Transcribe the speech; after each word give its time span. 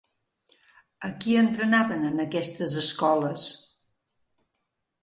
A 1.09 1.11
qui 1.25 1.35
entrenaven 1.41 2.09
en 2.09 2.25
aquestes 2.25 2.75
escoles? 2.83 3.47